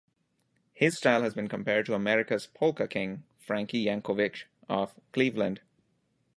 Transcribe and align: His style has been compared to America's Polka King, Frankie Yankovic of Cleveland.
His 0.73 0.97
style 0.97 1.21
has 1.21 1.35
been 1.35 1.47
compared 1.47 1.85
to 1.85 1.93
America's 1.93 2.47
Polka 2.47 2.87
King, 2.87 3.23
Frankie 3.37 3.85
Yankovic 3.85 4.45
of 4.67 4.95
Cleveland. 5.11 5.61